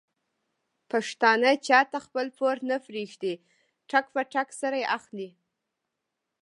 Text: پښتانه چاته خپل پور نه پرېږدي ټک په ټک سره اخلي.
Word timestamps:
پښتانه 0.91 1.49
چاته 1.67 1.97
خپل 2.05 2.27
پور 2.37 2.57
نه 2.69 2.77
پرېږدي 2.85 3.33
ټک 3.89 4.05
په 4.13 4.21
ټک 4.31 4.47
سره 4.61 4.79
اخلي. 4.97 5.29